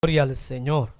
[0.00, 0.92] Gloria al Señor.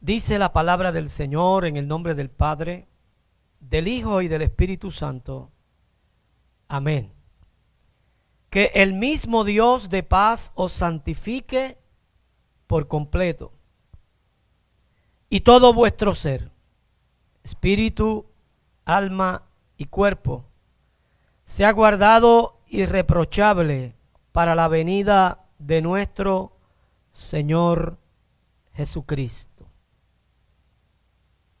[0.00, 2.86] Dice la palabra del Señor en el nombre del Padre,
[3.58, 5.50] del Hijo y del Espíritu Santo.
[6.68, 7.10] Amén.
[8.50, 11.78] Que el mismo Dios de paz os santifique
[12.66, 13.54] por completo.
[15.30, 16.50] Y todo vuestro ser,
[17.42, 18.26] espíritu,
[18.84, 19.44] alma
[19.78, 20.44] y cuerpo,
[21.44, 23.96] sea guardado irreprochable
[24.32, 26.52] para la venida de nuestro
[27.10, 27.98] Señor
[28.74, 29.66] Jesucristo.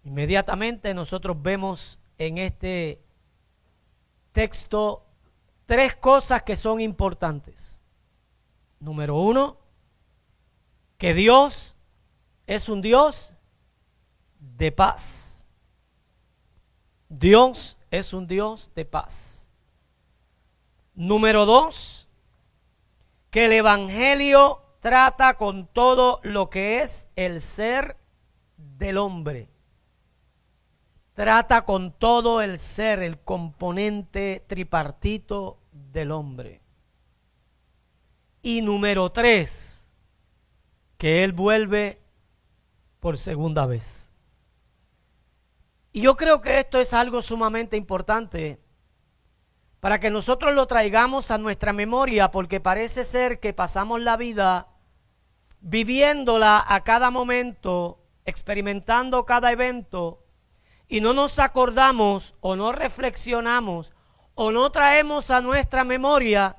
[0.04, 3.02] Inmediatamente nosotros vemos en este
[4.32, 5.04] texto
[5.66, 7.82] tres cosas que son importantes.
[8.80, 9.58] Número uno,
[10.96, 11.76] que Dios
[12.46, 13.32] es un Dios
[14.38, 15.44] de paz.
[17.08, 19.48] Dios es un Dios de paz.
[20.94, 21.97] Número dos,
[23.30, 27.96] que el Evangelio trata con todo lo que es el ser
[28.56, 29.48] del hombre.
[31.14, 36.62] Trata con todo el ser, el componente tripartito del hombre.
[38.40, 39.88] Y número tres,
[40.96, 42.00] que Él vuelve
[43.00, 44.12] por segunda vez.
[45.92, 48.60] Y yo creo que esto es algo sumamente importante
[49.80, 54.68] para que nosotros lo traigamos a nuestra memoria, porque parece ser que pasamos la vida
[55.60, 60.24] viviéndola a cada momento, experimentando cada evento,
[60.88, 63.92] y no nos acordamos o no reflexionamos
[64.34, 66.56] o no traemos a nuestra memoria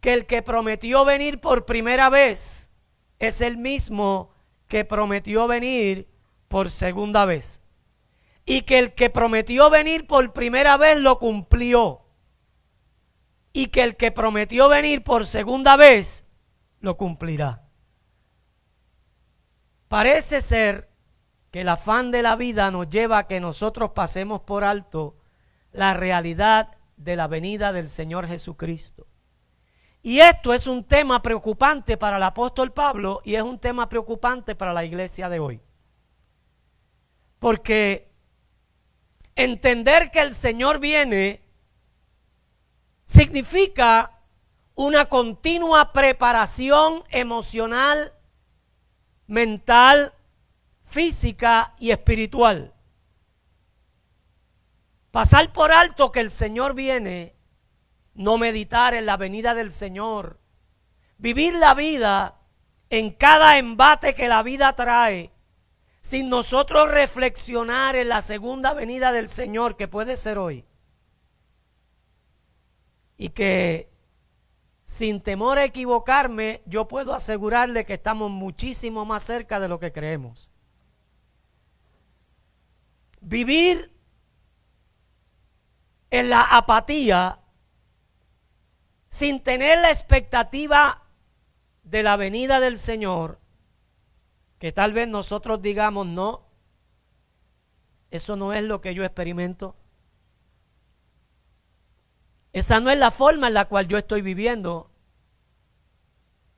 [0.00, 2.70] que el que prometió venir por primera vez
[3.18, 4.30] es el mismo
[4.68, 6.08] que prometió venir
[6.48, 7.62] por segunda vez.
[8.44, 12.01] Y que el que prometió venir por primera vez lo cumplió
[13.52, 16.24] y que el que prometió venir por segunda vez
[16.80, 17.68] lo cumplirá.
[19.88, 20.90] Parece ser
[21.50, 25.18] que el afán de la vida nos lleva a que nosotros pasemos por alto
[25.70, 29.06] la realidad de la venida del Señor Jesucristo.
[30.02, 34.54] Y esto es un tema preocupante para el apóstol Pablo y es un tema preocupante
[34.54, 35.60] para la iglesia de hoy.
[37.38, 38.10] Porque
[39.36, 41.41] entender que el Señor viene
[43.12, 44.18] significa
[44.74, 48.14] una continua preparación emocional,
[49.26, 50.14] mental,
[50.80, 52.72] física y espiritual.
[55.10, 57.36] Pasar por alto que el Señor viene,
[58.14, 60.38] no meditar en la venida del Señor,
[61.18, 62.38] vivir la vida
[62.88, 65.30] en cada embate que la vida trae,
[66.00, 70.64] sin nosotros reflexionar en la segunda venida del Señor que puede ser hoy
[73.22, 73.88] y que
[74.84, 79.92] sin temor a equivocarme, yo puedo asegurarle que estamos muchísimo más cerca de lo que
[79.92, 80.50] creemos.
[83.20, 83.92] Vivir
[86.10, 87.38] en la apatía
[89.08, 91.04] sin tener la expectativa
[91.84, 93.38] de la venida del Señor,
[94.58, 96.44] que tal vez nosotros digamos, no,
[98.10, 99.76] eso no es lo que yo experimento.
[102.52, 104.90] Esa no es la forma en la cual yo estoy viviendo.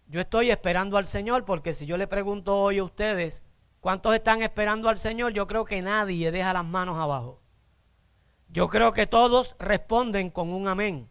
[0.08, 3.42] Yo estoy esperando al Señor porque si yo le pregunto hoy a ustedes,
[3.80, 5.32] ¿cuántos están esperando al Señor?
[5.32, 7.40] Yo creo que nadie deja las manos abajo.
[8.48, 11.08] Yo creo que todos responden con un amén.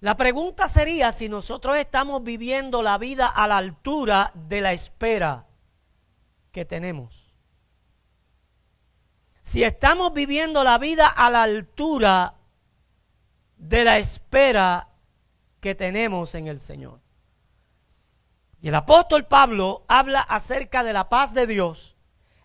[0.00, 5.46] La pregunta sería si nosotros estamos viviendo la vida a la altura de la espera
[6.52, 7.34] que tenemos.
[9.42, 12.37] Si estamos viviendo la vida a la altura
[13.58, 14.88] de la espera
[15.60, 17.00] que tenemos en el Señor.
[18.60, 21.96] Y el apóstol Pablo habla acerca de la paz de Dios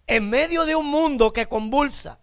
[0.06, 2.20] en medio de un mundo que convulsa,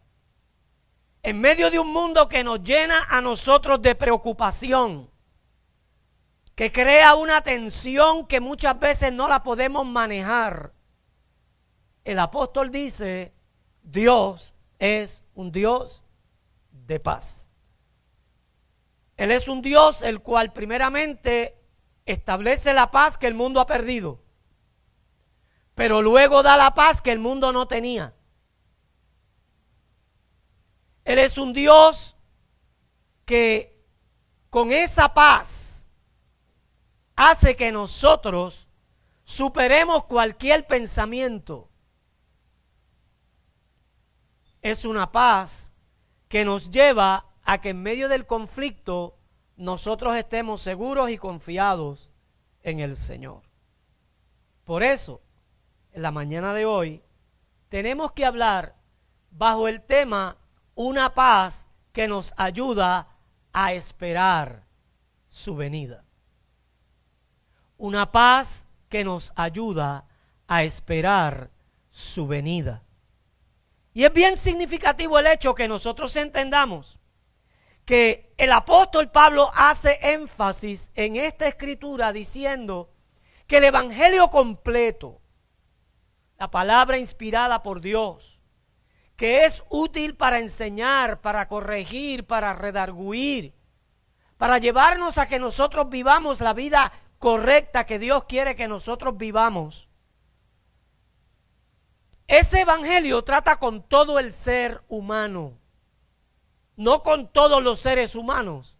[1.22, 5.10] en medio de un mundo que nos llena a nosotros de preocupación,
[6.54, 10.72] que crea una tensión que muchas veces no la podemos manejar.
[12.04, 13.32] El apóstol dice,
[13.82, 16.04] Dios es un Dios
[16.70, 17.49] de paz.
[19.20, 21.54] Él es un Dios el cual primeramente
[22.06, 24.22] establece la paz que el mundo ha perdido,
[25.74, 28.14] pero luego da la paz que el mundo no tenía.
[31.04, 32.16] Él es un Dios
[33.26, 33.84] que
[34.48, 35.90] con esa paz
[37.14, 38.68] hace que nosotros
[39.24, 41.68] superemos cualquier pensamiento.
[44.62, 45.74] Es una paz
[46.26, 49.18] que nos lleva a que en medio del conflicto
[49.56, 52.08] nosotros estemos seguros y confiados
[52.62, 53.42] en el Señor.
[54.62, 55.20] Por eso,
[55.90, 57.02] en la mañana de hoy,
[57.68, 58.76] tenemos que hablar
[59.32, 60.36] bajo el tema
[60.76, 63.08] una paz que nos ayuda
[63.52, 64.62] a esperar
[65.28, 66.04] su venida.
[67.78, 70.06] Una paz que nos ayuda
[70.46, 71.50] a esperar
[71.90, 72.84] su venida.
[73.92, 77.00] Y es bien significativo el hecho que nosotros entendamos
[77.90, 82.88] que el apóstol Pablo hace énfasis en esta escritura diciendo
[83.48, 85.20] que el Evangelio completo,
[86.38, 88.38] la palabra inspirada por Dios,
[89.16, 93.56] que es útil para enseñar, para corregir, para redarguir,
[94.38, 99.88] para llevarnos a que nosotros vivamos la vida correcta que Dios quiere que nosotros vivamos.
[102.28, 105.59] Ese evangelio trata con todo el ser humano,
[106.80, 108.74] no con todos los seres humanos,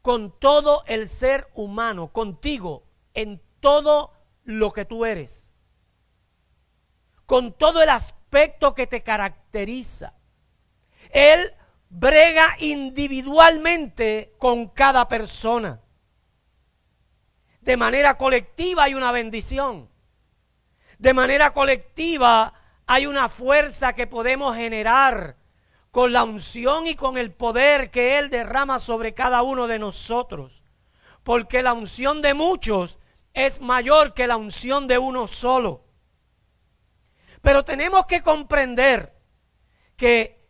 [0.00, 4.12] con todo el ser humano, contigo, en todo
[4.44, 5.52] lo que tú eres,
[7.26, 10.14] con todo el aspecto que te caracteriza.
[11.10, 11.52] Él
[11.90, 15.82] brega individualmente con cada persona.
[17.60, 19.90] De manera colectiva hay una bendición.
[20.98, 22.54] De manera colectiva
[22.86, 25.43] hay una fuerza que podemos generar
[25.94, 30.64] con la unción y con el poder que Él derrama sobre cada uno de nosotros.
[31.22, 32.98] Porque la unción de muchos
[33.32, 35.84] es mayor que la unción de uno solo.
[37.42, 39.14] Pero tenemos que comprender
[39.94, 40.44] que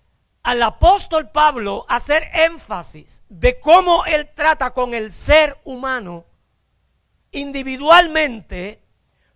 [0.44, 6.24] al apóstol Pablo hacer énfasis de cómo él trata con el ser humano
[7.32, 8.80] individualmente,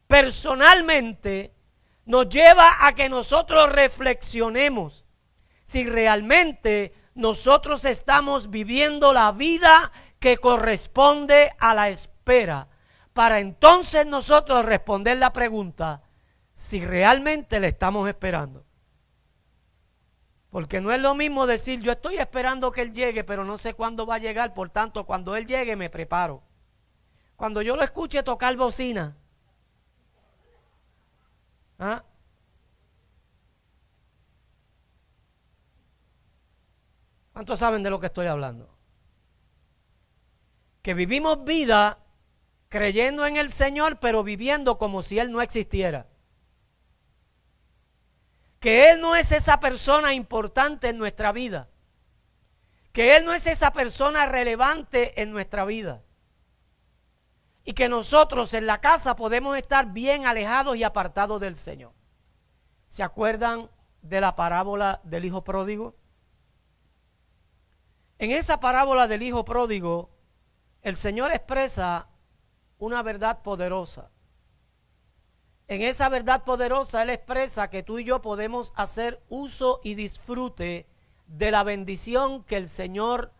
[0.06, 1.52] personalmente,
[2.06, 5.04] nos lleva a que nosotros reflexionemos
[5.68, 12.68] si realmente nosotros estamos viviendo la vida que corresponde a la espera,
[13.12, 16.00] para entonces nosotros responder la pregunta
[16.54, 18.64] si realmente le estamos esperando.
[20.48, 23.74] Porque no es lo mismo decir, yo estoy esperando que Él llegue, pero no sé
[23.74, 26.42] cuándo va a llegar, por tanto, cuando Él llegue me preparo.
[27.36, 29.18] Cuando yo lo escuche tocar bocina,
[31.78, 32.04] ¿ah?
[37.38, 38.69] ¿Cuántos saben de lo que estoy hablando?
[40.82, 41.99] Que vivimos vida
[42.69, 46.08] creyendo en el Señor, pero viviendo como si Él no existiera
[48.58, 51.69] que Él no es esa persona importante en nuestra vida,
[52.90, 56.02] que Él no es esa persona relevante en nuestra vida.
[57.62, 61.93] Y que nosotros en la casa podemos estar bien alejados y apartados del Señor.
[62.88, 63.70] ¿Se acuerdan
[64.02, 65.94] de la parábola del Hijo Pródigo?
[68.18, 70.10] En esa parábola del Hijo Pródigo,
[70.82, 72.08] el Señor expresa
[72.78, 74.10] una verdad poderosa.
[75.68, 80.88] En esa verdad poderosa Él expresa que tú y yo podemos hacer uso y disfrute
[81.28, 83.32] de la bendición que el Señor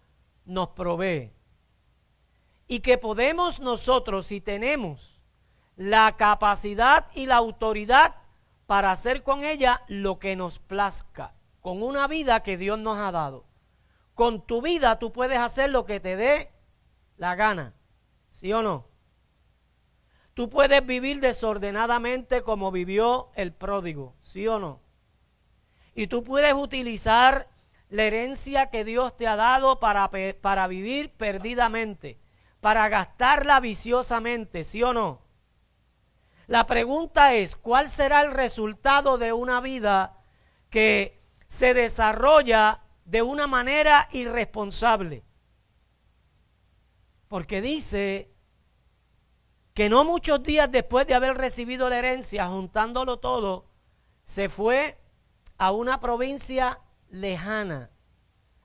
[0.44, 1.32] nos provee.
[2.69, 5.20] Y que podemos nosotros, si tenemos
[5.75, 8.14] la capacidad y la autoridad
[8.66, 13.10] para hacer con ella lo que nos plazca, con una vida que Dios nos ha
[13.10, 13.48] dado.
[14.19, 16.50] Con tu vida tú puedes hacer lo que te dé
[17.19, 17.76] la gana,
[18.31, 18.88] ¿sí o no?
[20.35, 24.81] Tú puedes vivir desordenadamente como vivió el pródigo, ¿sí o no?
[25.95, 27.49] Y tú puedes utilizar
[27.90, 32.19] la herencia que Dios te ha dado para, para vivir perdidamente,
[32.61, 35.23] para gastarla viciosamente, ¿sí o no?
[36.49, 40.19] La pregunta es, ¿cuál será el resultado de una vida
[40.71, 45.25] que se desarrolla de una manera irresponsable?
[47.27, 48.31] Porque dice
[49.73, 53.65] que no muchos días después de haber recibido la herencia, juntándolo todo,
[54.25, 54.99] se fue
[55.57, 57.91] a una provincia lejana,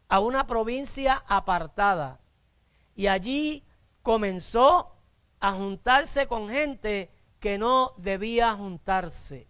[0.10, 2.20] a una provincia apartada.
[2.96, 3.64] Y allí
[4.02, 4.94] comenzó
[5.40, 9.48] a juntarse con gente que no debía juntarse,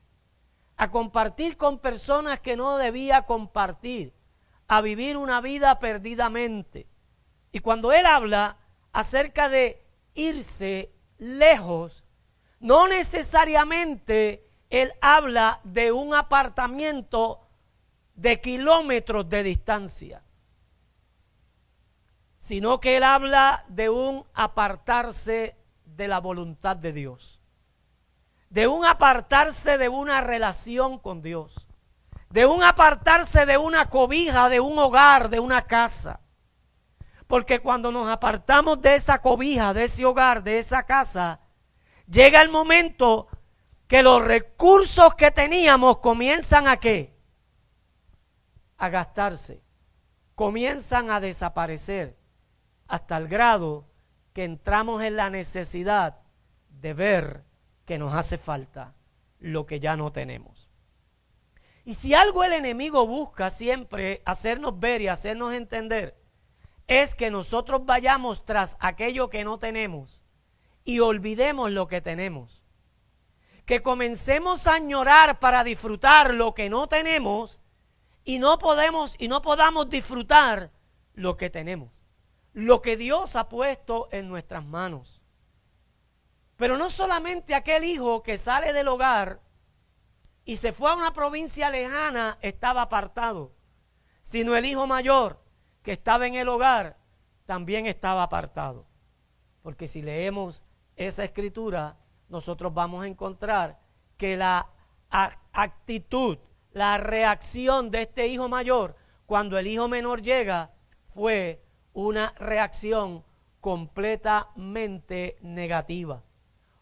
[0.78, 4.14] a compartir con personas que no debía compartir,
[4.67, 6.88] a vivir una vida perdidamente.
[7.51, 8.58] Y cuando él habla
[8.91, 12.03] acerca de irse lejos,
[12.60, 17.48] no necesariamente él habla de un apartamiento
[18.15, 20.24] de kilómetros de distancia,
[22.38, 25.55] sino que él habla de un apartarse
[25.86, 27.39] de la voluntad de Dios,
[28.50, 31.67] de un apartarse de una relación con Dios,
[32.34, 36.20] de un apartarse de una cobija, de un hogar, de una casa.
[37.28, 41.42] Porque cuando nos apartamos de esa cobija, de ese hogar, de esa casa,
[42.08, 43.28] llega el momento
[43.88, 47.16] que los recursos que teníamos comienzan a qué?
[48.78, 49.62] A gastarse,
[50.34, 52.18] comienzan a desaparecer
[52.88, 53.86] hasta el grado
[54.34, 56.18] que entramos en la necesidad
[56.68, 57.44] de ver
[57.86, 58.96] que nos hace falta
[59.38, 60.52] lo que ya no tenemos.
[61.86, 66.18] Y si algo el enemigo busca siempre hacernos ver y hacernos entender,
[66.88, 70.22] es que nosotros vayamos tras aquello que no tenemos
[70.84, 72.62] y olvidemos lo que tenemos.
[73.66, 77.60] Que comencemos a añorar para disfrutar lo que no tenemos
[78.25, 80.72] y no podemos y no podamos disfrutar
[81.13, 82.06] lo que tenemos.
[82.54, 85.22] Lo que Dios ha puesto en nuestras manos.
[86.56, 89.42] Pero no solamente aquel hijo que sale del hogar
[90.46, 93.54] y se fue a una provincia lejana estaba apartado,
[94.22, 95.40] sino el hijo mayor
[95.82, 96.98] que estaba en el hogar
[97.46, 98.86] también estaba apartado.
[99.62, 100.64] Porque si leemos
[100.96, 101.98] esa escritura,
[102.30, 103.80] nosotros vamos a encontrar
[104.18, 104.70] que la
[105.10, 106.38] actitud,
[106.72, 108.96] la reacción de este hijo mayor
[109.26, 110.72] cuando el hijo menor llega
[111.14, 113.24] fue una reacción
[113.62, 116.24] completamente negativa.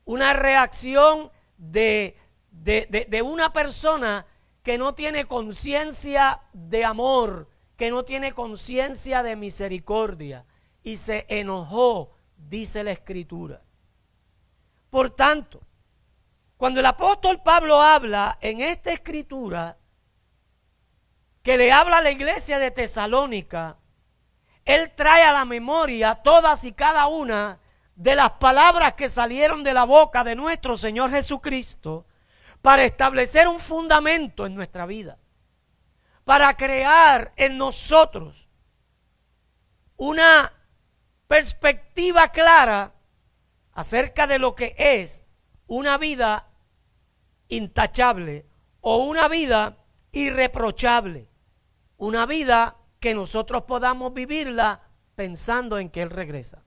[0.06, 2.18] Una reacción de,
[2.52, 4.26] de, una persona
[4.62, 10.46] que no tiene conciencia de amor, que no tiene conciencia de misericordia
[10.84, 13.62] y se enojó, dice la escritura.
[14.90, 15.62] Por tanto,
[16.58, 19.78] cuando el apóstol Pablo habla en esta escritura,
[21.42, 23.78] que le habla a la iglesia de Tesalónica,
[24.66, 27.60] él trae a la memoria todas y cada una
[27.96, 32.06] de las palabras que salieron de la boca de nuestro Señor Jesucristo
[32.62, 35.18] para establecer un fundamento en nuestra vida,
[36.24, 38.48] para crear en nosotros
[39.98, 40.54] una
[41.28, 42.94] perspectiva clara
[43.74, 45.26] acerca de lo que es
[45.68, 46.48] una vida
[47.48, 48.46] intachable
[48.82, 49.78] o una vida
[50.12, 51.30] irreprochable,
[51.98, 54.82] una vida que nosotros podamos vivirla
[55.16, 56.64] pensando en que Él regresa.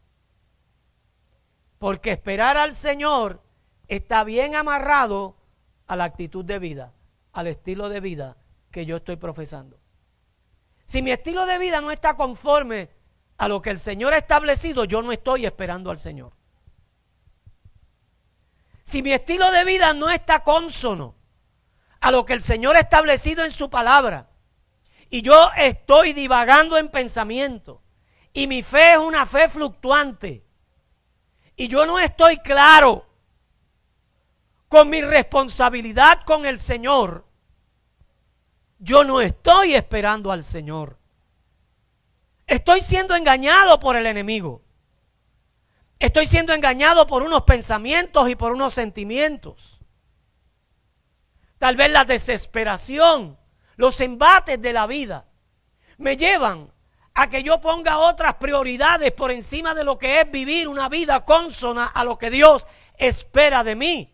[1.79, 3.43] Porque esperar al Señor
[3.89, 5.37] está bien amarrado
[5.87, 6.93] a la actitud de vida,
[7.33, 8.37] al estilo de vida
[8.71, 9.79] que yo estoy profesando.
[10.85, 12.91] Si mi estilo de vida no está conforme
[13.39, 16.33] a lo que el Señor ha establecido, yo no estoy esperando al Señor.
[18.85, 21.15] Si mi estilo de vida no está consono
[22.01, 24.29] a lo que el Señor ha establecido en su palabra,
[25.15, 27.83] y yo estoy divagando en pensamiento
[28.33, 30.45] y mi fe es una fe fluctuante
[31.57, 33.07] y yo no estoy claro
[34.75, 37.25] con mi responsabilidad con el Señor,
[38.81, 40.99] yo no estoy esperando al Señor.
[42.45, 44.63] Estoy siendo engañado por el enemigo.
[46.01, 49.79] Estoy siendo engañado por unos pensamientos y por unos sentimientos.
[51.59, 53.39] Tal vez la desesperación
[53.77, 55.29] los embates de la vida
[55.99, 56.73] me llevan
[57.15, 61.25] a que yo ponga otras prioridades por encima de lo que es vivir una vida
[61.25, 62.67] consona a lo que Dios
[62.99, 64.14] espera de mí.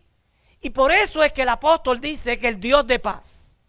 [0.61, 3.59] Y por eso es que el apóstol dice que el Dios de paz,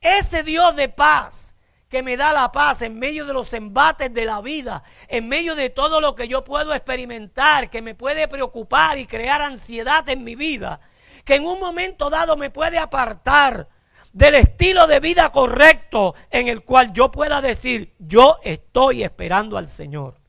[0.00, 1.56] ese Dios de paz
[1.88, 5.54] que me da la paz en medio de los embates de la vida, en medio
[5.54, 10.24] de todo lo que yo puedo experimentar, que me puede preocupar y crear ansiedad en
[10.24, 10.80] mi vida,
[11.24, 13.68] que en un momento dado me puede apartar
[14.12, 19.68] del estilo de vida correcto en el cual yo pueda decir, yo estoy esperando al
[19.68, 20.20] Señor.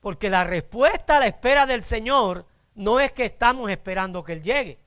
[0.00, 4.42] Porque la respuesta a la espera del Señor no es que estamos esperando que Él
[4.42, 4.78] llegue.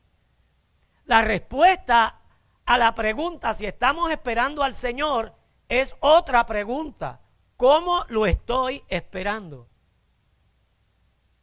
[1.06, 2.20] La respuesta
[2.66, 5.34] a la pregunta si estamos esperando al Señor
[5.70, 7.22] es otra pregunta.
[7.56, 9.68] ¿Cómo lo estoy esperando?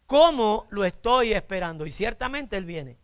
[0.07, 1.87] ¿Cómo lo estoy esperando?
[1.87, 2.99] Y ciertamente Él viene.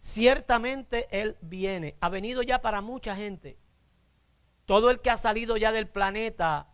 [0.00, 1.96] Ciertamente Él viene.
[2.00, 3.58] Ha venido ya para mucha gente.
[4.66, 6.66] Todo el que ha salido ya del planeta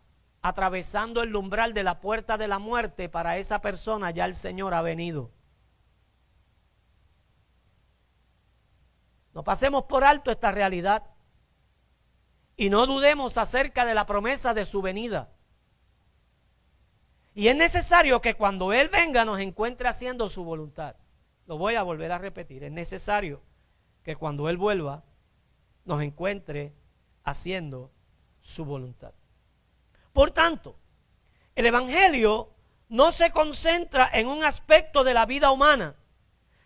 [0.45, 4.75] atravesando el umbral de la puerta de la muerte, para esa persona ya el Señor
[4.75, 5.31] ha venido.
[9.33, 11.07] No pasemos por alto esta realidad
[12.59, 15.33] y no dudemos acerca de la promesa de su venida.
[17.33, 20.97] Y es necesario que cuando Él venga nos encuentre haciendo su voluntad.
[21.47, 22.65] Lo voy a volver a repetir.
[22.65, 23.41] Es necesario
[24.03, 25.05] que cuando Él vuelva
[25.87, 26.75] nos encuentre
[27.23, 27.91] haciendo
[28.43, 29.15] su voluntad.
[30.15, 30.77] Por tanto,
[31.57, 32.49] el Evangelio
[32.89, 35.97] no se concentra en un aspecto de la vida humana,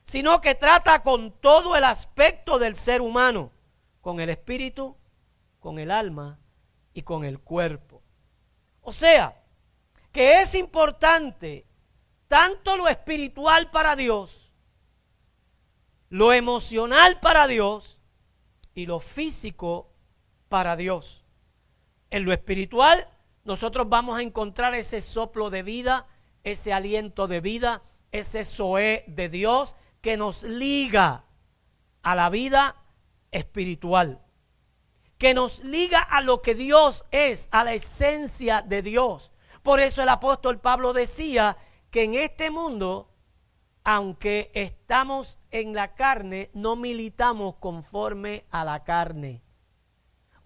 [0.02, 3.50] sino que trata con todo el aspecto del ser humano,
[4.02, 4.98] con el espíritu,
[5.60, 6.38] con el alma
[6.92, 8.02] y con el cuerpo.
[8.82, 9.42] O sea,
[10.12, 11.64] que es importante
[12.28, 14.52] tanto lo espiritual para Dios,
[16.10, 17.98] lo emocional para Dios
[18.74, 19.90] y lo físico
[20.50, 21.24] para Dios.
[22.10, 23.08] En lo espiritual,
[23.48, 26.06] nosotros vamos a encontrar ese soplo de vida,
[26.44, 31.24] ese aliento de vida, ese soe de Dios que nos liga
[32.02, 32.76] a la vida
[33.30, 34.20] espiritual,
[35.16, 39.32] que nos liga a lo que Dios es, a la esencia de Dios.
[39.62, 41.56] Por eso el apóstol Pablo decía
[41.90, 43.08] que en este mundo,
[43.82, 49.40] aunque estamos en la carne, no militamos conforme a la carne.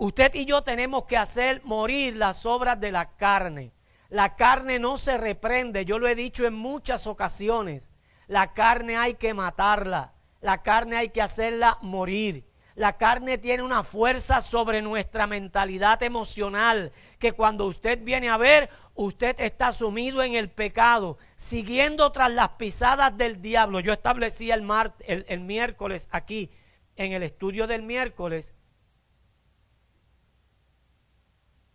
[0.02, 3.70] Usted y yo tenemos que hacer morir las obras de la carne.
[4.08, 7.88] La carne no se reprende, yo lo he dicho en muchas ocasiones.
[8.26, 12.44] La carne hay que matarla, la carne hay que hacerla morir.
[12.74, 16.90] La carne tiene una fuerza sobre nuestra mentalidad emocional
[17.20, 22.48] que cuando usted viene a ver, usted está sumido en el pecado, siguiendo tras las
[22.48, 23.78] pisadas del diablo.
[23.78, 24.68] Yo establecí el,
[25.06, 26.50] el, el miércoles aquí,
[26.96, 28.52] en el estudio del miércoles,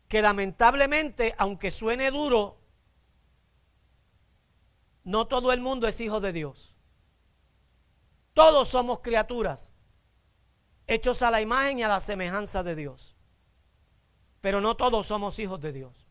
[0.07, 2.57] que lamentablemente, aunque suene duro,
[5.03, 6.75] no todo el mundo es hijo de Dios.
[8.33, 9.71] Todos somos criaturas,
[10.85, 13.15] hechos a la imagen y a la semejanza de Dios.
[14.41, 16.07] Pero no todos somos hijos de Dios.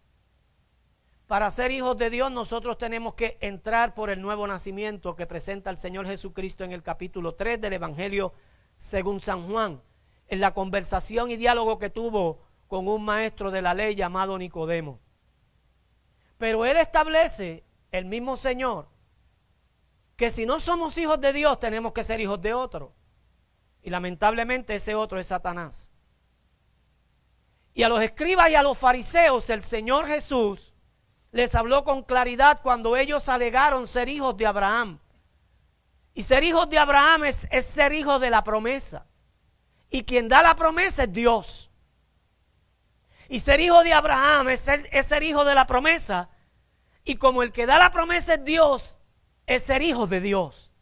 [1.26, 5.70] Para ser hijos de Dios nosotros tenemos que entrar por el nuevo nacimiento que presenta
[5.70, 8.32] el Señor Jesucristo en el capítulo 3 del Evangelio
[8.76, 9.82] según San Juan,
[10.28, 15.00] en la conversación y diálogo que tuvo con un maestro de la ley llamado Nicodemo.
[16.38, 18.88] Pero él establece, el mismo Señor,
[20.16, 22.92] que si no somos hijos de Dios tenemos que ser hijos de otro.
[23.82, 25.90] Y lamentablemente ese otro es Satanás.
[27.74, 30.72] Y a los escribas y a los fariseos el Señor Jesús
[31.30, 34.98] les habló con claridad cuando ellos alegaron ser hijos de Abraham.
[36.14, 39.06] Y ser hijos de Abraham es, ser hijos de la promesa.
[39.90, 41.70] Y quien da la promesa es Dios.
[43.28, 46.30] Y ser hijo de Abraham es ser, hijo de la promesa.
[47.04, 48.98] Y como el que da la promesa es Dios,
[49.46, 50.72] es ser hijo de Dios.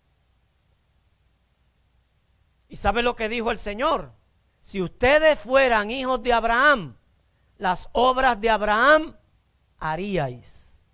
[2.69, 4.13] ¿Y sabe lo que dijo el Señor?
[4.61, 6.97] Si ustedes fueran hijos de Abraham,
[7.59, 9.17] las obras de Abraham
[9.79, 10.85] haríais.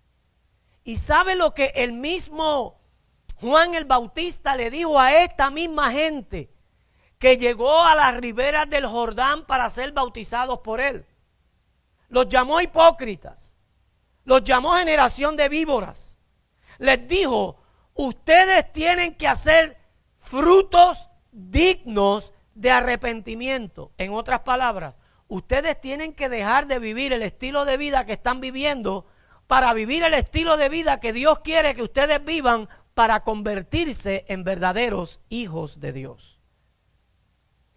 [0.83, 2.79] ¿Y sabe lo que el mismo
[3.39, 6.53] Juan el Bautista le dijo a esta misma gente
[7.17, 11.05] que llegó a las riberas del Jordán para ser bautizados por él?
[12.11, 13.55] Los llamó hipócritas,
[14.25, 16.17] los llamó generación de víboras.
[16.77, 17.57] Les dijo,
[17.95, 19.77] ustedes tienen que hacer
[20.17, 23.93] frutos dignos de arrepentimiento.
[23.97, 28.41] En otras palabras, ustedes tienen que dejar de vivir el estilo de vida que están
[28.41, 29.07] viviendo
[29.47, 34.43] para vivir el estilo de vida que Dios quiere que ustedes vivan para convertirse en
[34.43, 36.41] verdaderos hijos de Dios.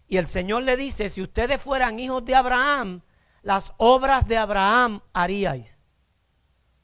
[0.09, 3.01] Y el Señor le dice, si ustedes fueran hijos de Abraham,
[3.45, 5.77] las obras de Abraham haríais.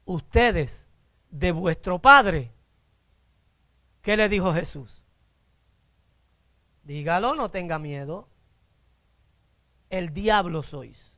[0.05, 0.87] Ustedes
[1.31, 2.53] de vuestro Padre.
[4.03, 5.03] ¿Qué le dijo Jesús?
[6.83, 8.29] Dígalo, no tenga miedo.
[9.89, 11.11] El diablo sois.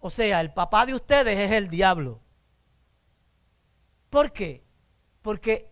[0.00, 2.20] O sea, el papá de ustedes es el diablo.
[4.10, 4.64] ¿Por qué?
[5.22, 5.70] Porque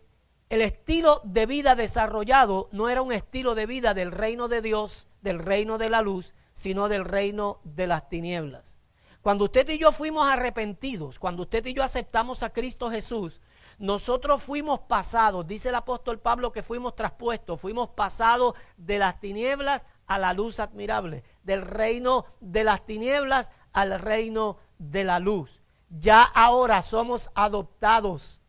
[0.50, 5.09] el estilo de vida desarrollado no era un estilo de vida del reino de Dios,
[5.20, 8.79] del reino de la luz, sino del reino de las tinieblas.
[9.21, 13.42] Cuando usted y yo fuimos arrepentidos, cuando usted y yo aceptamos a Cristo Jesús,
[13.79, 19.85] nosotros fuimos pasados, dice el apóstol Pablo que fuimos traspuestos, fuimos pasados de las tinieblas
[20.07, 25.61] a la luz admirable, del reino de las tinieblas al reino de la luz.
[25.90, 28.40] Ya ahora somos adoptados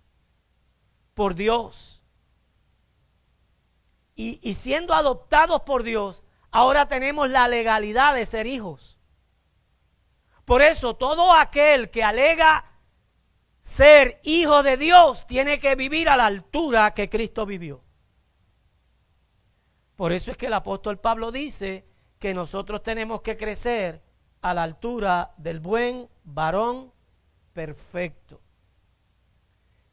[1.13, 2.01] por Dios.
[4.15, 6.23] Y, y siendo adoptados por Dios,
[6.57, 8.97] ahora tenemos la legalidad de ser hijos.
[10.43, 12.65] Por eso todo aquel que alega
[13.61, 17.83] ser hijo de Dios tiene que vivir a la altura que Cristo vivió.
[19.95, 21.85] Por eso es que el apóstol Pablo dice
[22.17, 24.01] que nosotros tenemos que crecer
[24.41, 26.91] a la altura del buen varón
[27.53, 28.41] perfecto.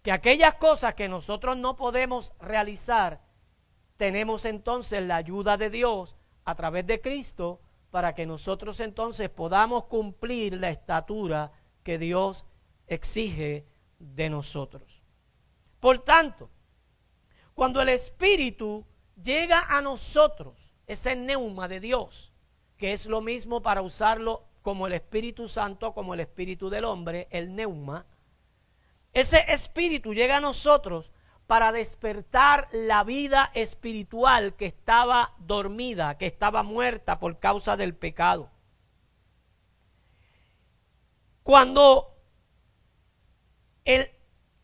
[0.03, 3.20] Que aquellas cosas que nosotros no podemos realizar,
[3.98, 9.85] tenemos entonces la ayuda de Dios a través de Cristo para que nosotros entonces podamos
[9.85, 11.52] cumplir la estatura
[11.83, 12.46] que Dios
[12.87, 13.66] exige
[13.98, 15.02] de nosotros.
[15.80, 16.50] Por tanto,
[17.54, 18.85] cuando el Espíritu
[19.22, 22.33] llega a nosotros, ese neuma de Dios,
[22.76, 27.28] que es lo mismo para usarlo como el Espíritu Santo, como el Espíritu del hombre,
[27.30, 28.07] el neuma,
[29.14, 31.12] ese espíritu llega a nosotros
[31.46, 38.50] para despertar la vida espiritual que estaba dormida, que estaba muerta por causa del pecado.
[41.42, 42.16] Cuando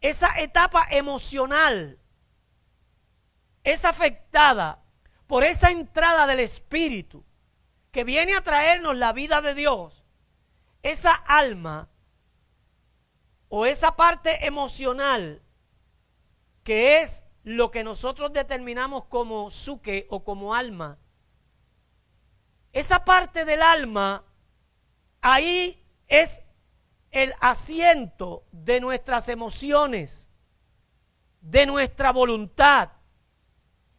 [0.00, 1.98] esa etapa emocional
[3.62, 4.82] es afectada
[5.26, 7.24] por esa entrada del Espíritu
[7.92, 10.02] que viene a traernos la vida de Dios,
[10.82, 11.90] esa alma
[13.48, 15.42] o esa parte emocional
[16.70, 20.98] que es lo que nosotros determinamos como suque o como alma,
[22.72, 24.24] esa parte del alma,
[25.20, 26.42] ahí es
[27.10, 30.28] el asiento de nuestras emociones,
[31.40, 32.92] de nuestra voluntad.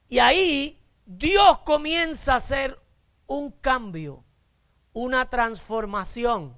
[0.07, 2.81] Y ahí Dios comienza a hacer
[3.27, 4.23] un cambio,
[4.93, 6.55] una transformación,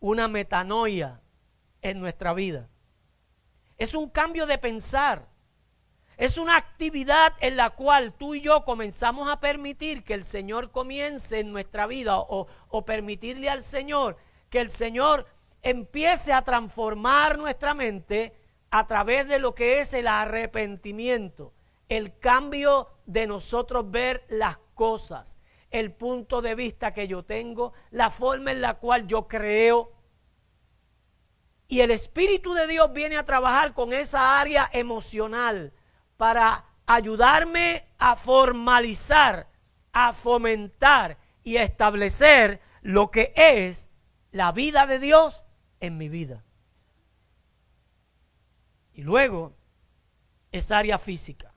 [0.00, 1.22] una metanoia
[1.80, 2.68] en nuestra vida.
[3.78, 5.29] Es un cambio de pensar.
[6.20, 10.70] Es una actividad en la cual tú y yo comenzamos a permitir que el Señor
[10.70, 14.18] comience en nuestra vida o, o permitirle al Señor
[14.50, 15.26] que el Señor
[15.62, 18.34] empiece a transformar nuestra mente
[18.70, 21.54] a través de lo que es el arrepentimiento,
[21.88, 25.38] el cambio de nosotros ver las cosas,
[25.70, 29.90] el punto de vista que yo tengo, la forma en la cual yo creo.
[31.66, 35.72] Y el Espíritu de Dios viene a trabajar con esa área emocional
[36.20, 39.48] para ayudarme a formalizar,
[39.90, 43.88] a fomentar y a establecer lo que es
[44.30, 45.44] la vida de Dios
[45.80, 46.44] en mi vida.
[48.92, 49.56] Y luego,
[50.52, 51.54] esa área física,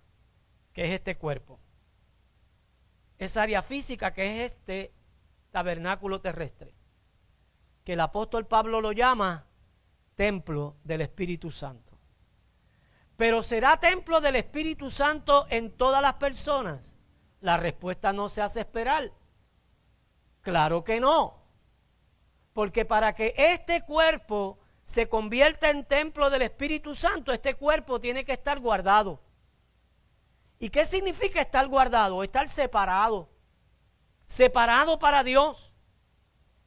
[0.72, 1.60] que es este cuerpo.
[3.18, 4.94] Esa área física que es este
[5.52, 6.74] tabernáculo terrestre.
[7.84, 9.46] Que el apóstol Pablo lo llama
[10.16, 11.93] templo del Espíritu Santo.
[13.18, 16.96] Pero ¿será templo del Espíritu Santo en todas las personas?
[17.42, 19.12] La respuesta no se hace esperar.
[20.42, 21.42] Claro que no.
[22.54, 28.26] Porque para que este cuerpo se convierta en templo del Espíritu Santo, este cuerpo tiene
[28.26, 29.22] que estar guardado.
[30.60, 32.24] ¿Y qué significa estar guardado?
[32.24, 33.30] Estar separado.
[34.26, 35.74] Separado para Dios.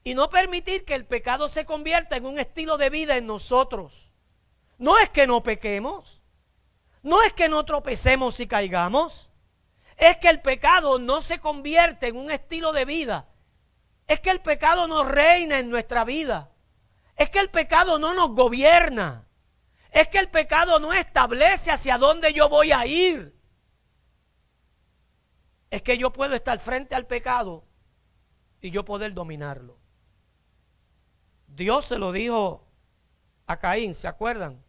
[0.05, 4.13] Y no permitir que el pecado se convierta en un estilo de vida en nosotros.
[4.79, 6.23] No es que no pequemos.
[7.07, 9.31] No es que no tropecemos y caigamos.
[9.97, 13.27] Es que el pecado no se convierte en un estilo de vida
[14.07, 16.51] es que el pecado no reina en nuestra vida.
[17.17, 19.27] Es que el pecado no nos gobierna.
[19.91, 23.35] Es que el pecado no establece hacia dónde yo voy a ir.
[25.71, 27.65] Es que yo puedo estar frente al pecado
[28.61, 29.79] y yo poder dominarlo.
[31.49, 32.65] Dios se lo dijo
[33.47, 34.63] a Caín, ¿se acuerdan?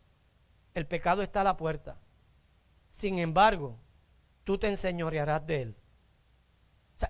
[0.74, 2.00] El pecado está a la puerta.
[2.98, 3.78] Sin embargo,
[4.44, 5.78] tú te enseñorearás de él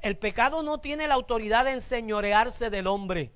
[0.01, 3.33] el pecado no tiene la autoridad de enseñorearse del hombre.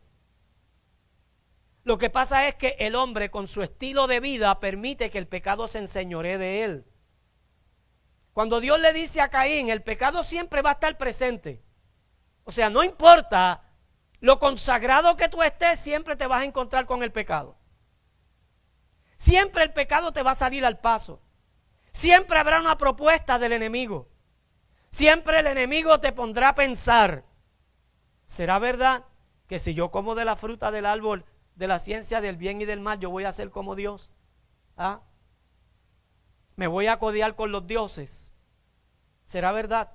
[1.83, 5.27] Lo que pasa es que el hombre con su estilo de vida permite que el
[5.27, 6.85] pecado se enseñoree de él.
[8.33, 11.63] Cuando Dios le dice a Caín, el pecado siempre va a estar presente.
[12.43, 13.63] O sea, no importa
[14.19, 17.57] lo consagrado que tú estés, siempre te vas a encontrar con el pecado.
[19.15, 21.21] Siempre el pecado te va a salir al paso.
[21.91, 24.07] Siempre habrá una propuesta del enemigo.
[24.89, 27.23] Siempre el enemigo te pondrá a pensar,
[28.25, 29.05] ¿será verdad
[29.47, 31.25] que si yo como de la fruta del árbol
[31.55, 34.09] de la ciencia del bien y del mal, yo voy a ser como Dios?
[34.75, 35.01] ¿Ah?
[36.55, 38.33] ¿Me voy a codiar con los dioses?
[39.25, 39.91] ¿Será verdad?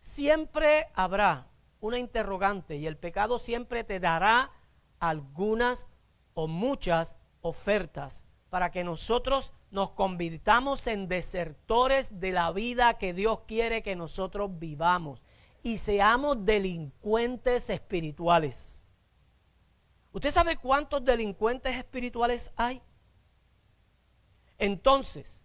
[0.00, 1.46] Siempre habrá
[1.80, 4.50] una interrogante y el pecado siempre te dará
[4.98, 5.86] algunas
[6.34, 13.40] o muchas ofertas para que nosotros nos convirtamos en desertores de la vida que Dios
[13.46, 15.22] quiere que nosotros vivamos
[15.62, 18.88] y seamos delincuentes espirituales.
[20.12, 22.82] ¿Usted sabe cuántos delincuentes espirituales hay?
[24.58, 25.42] Entonces,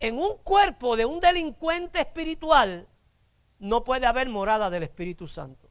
[0.00, 2.88] en un cuerpo de un delincuente espiritual
[3.58, 5.70] no puede haber morada del Espíritu Santo.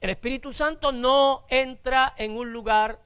[0.00, 3.05] El Espíritu Santo no entra en un lugar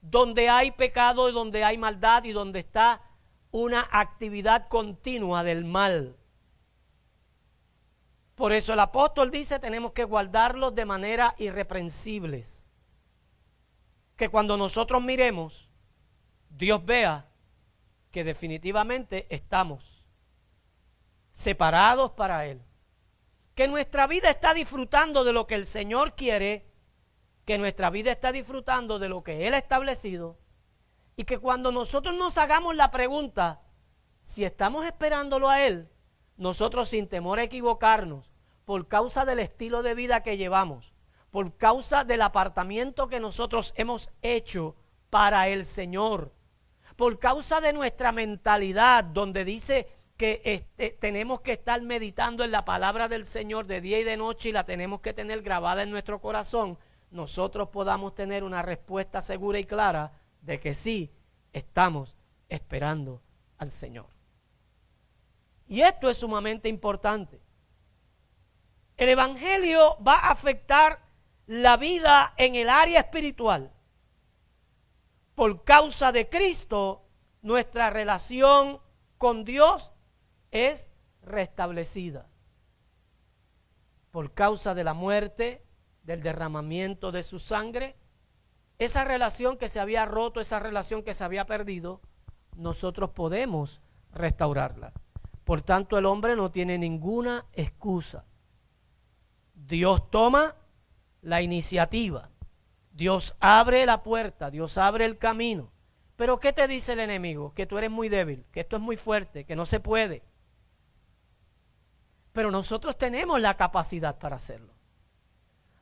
[0.00, 3.02] donde hay pecado y donde hay maldad y donde está
[3.50, 6.16] una actividad continua del mal.
[8.34, 12.66] Por eso el apóstol dice tenemos que guardarlos de manera irreprensibles.
[14.16, 15.68] Que cuando nosotros miremos,
[16.50, 17.28] Dios vea
[18.10, 20.04] que definitivamente estamos
[21.32, 22.62] separados para Él.
[23.54, 26.67] Que nuestra vida está disfrutando de lo que el Señor quiere
[27.48, 30.36] que nuestra vida está disfrutando de lo que Él ha establecido
[31.16, 33.62] Y que cuando nosotros nos hagamos la pregunta,
[34.20, 35.88] si estamos esperándolo a Él,
[36.36, 38.30] nosotros sin temor a equivocarnos,
[38.66, 40.92] por causa del estilo de vida que llevamos,
[41.30, 44.76] por causa del apartamiento que nosotros hemos hecho
[45.08, 46.34] para el Señor,
[46.96, 52.66] por causa de nuestra mentalidad, donde dice que este, tenemos que estar meditando en la
[52.66, 55.90] palabra del Señor de día y de noche y la tenemos que tener grabada en
[55.90, 56.76] nuestro corazón,
[57.10, 61.10] nosotros podamos tener una respuesta segura y clara de que sí
[61.52, 62.16] estamos
[62.48, 63.22] esperando
[63.58, 64.06] al Señor.
[65.66, 67.40] Y esto es sumamente importante.
[68.96, 71.00] El Evangelio va a afectar
[71.46, 73.72] la vida en el área espiritual.
[75.34, 77.04] Por causa de Cristo,
[77.42, 78.80] nuestra relación
[79.18, 79.92] con Dios
[80.50, 80.88] es
[81.22, 82.28] restablecida.
[84.10, 85.64] Por causa de la muerte,
[86.08, 87.94] del derramamiento de su sangre,
[88.78, 92.00] esa relación que se había roto, esa relación que se había perdido,
[92.56, 94.94] nosotros podemos restaurarla.
[95.44, 98.24] Por tanto, el hombre no tiene ninguna excusa.
[99.54, 100.56] Dios toma
[101.20, 102.30] la iniciativa.
[102.90, 105.70] Dios abre la puerta, Dios abre el camino.
[106.16, 107.52] Pero ¿qué te dice el enemigo?
[107.52, 110.22] Que tú eres muy débil, que esto es muy fuerte, que no se puede.
[112.32, 114.77] Pero nosotros tenemos la capacidad para hacerlo.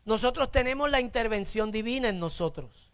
[0.06, 2.92] Nosotros tenemos la intervención divina en nosotros.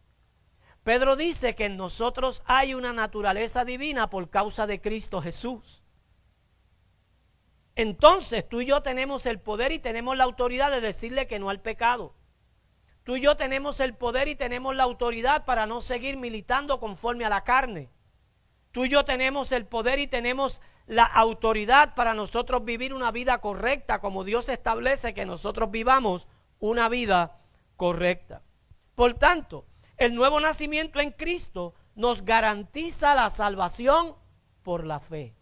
[0.82, 5.82] Pedro dice que en nosotros hay una naturaleza divina por causa de Cristo Jesús.
[7.76, 11.50] Entonces tú y yo tenemos el poder y tenemos la autoridad de decirle que no
[11.50, 12.14] al pecado.
[13.04, 17.26] Tú y yo tenemos el poder y tenemos la autoridad para no seguir militando conforme
[17.26, 17.90] a la carne.
[18.70, 23.38] Tú y yo tenemos el poder y tenemos la autoridad para nosotros vivir una vida
[23.42, 26.26] correcta como Dios establece que nosotros vivamos
[26.62, 27.40] una vida
[27.76, 28.40] correcta.
[28.94, 34.14] Por tanto, el nuevo nacimiento en Cristo nos garantiza la salvación
[34.62, 35.34] por la fe.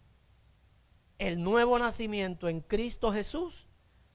[1.18, 3.68] El nuevo nacimiento en Cristo Jesús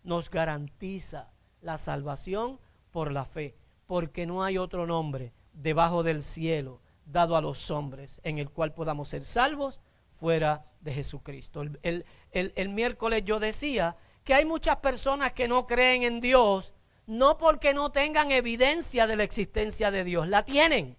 [0.03, 1.29] nos garantiza
[1.61, 7.41] la salvación por la fe, porque no hay otro nombre debajo del cielo dado a
[7.41, 11.61] los hombres en el cual podamos ser salvos fuera de Jesucristo.
[11.83, 16.73] El, el miércoles yo decía que hay muchas personas que no creen en Dios
[17.07, 20.97] no porque no tengan evidencia de la existencia de Dios, la tienen.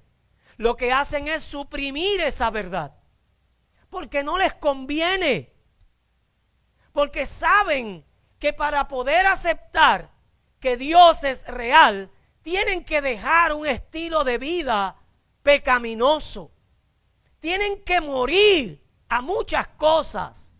[0.56, 2.96] Lo que hacen es suprimir esa verdad,
[3.90, 5.52] porque no les conviene,
[6.92, 8.04] porque saben
[8.38, 10.10] que para poder aceptar
[10.60, 12.10] que Dios es real,
[12.42, 14.96] tienen que dejar un estilo de vida
[15.42, 16.52] pecaminoso,
[17.40, 20.52] tienen que morir a muchas cosas,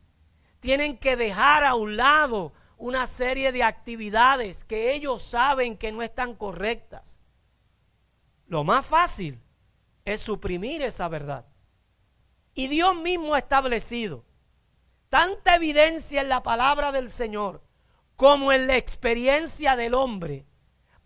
[0.60, 6.02] tienen que dejar a un lado una serie de actividades que ellos saben que no
[6.02, 7.20] están correctas.
[8.46, 9.40] Lo más fácil
[10.04, 11.46] es suprimir esa verdad.
[12.54, 14.24] Y Dios mismo ha establecido
[15.08, 17.62] tanta evidencia en la palabra del Señor
[18.16, 20.46] como en la experiencia del hombre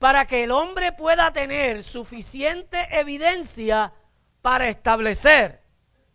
[0.01, 3.93] para que el hombre pueda tener suficiente evidencia
[4.41, 5.63] para establecer